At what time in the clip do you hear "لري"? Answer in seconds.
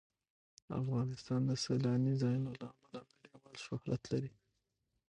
4.11-4.31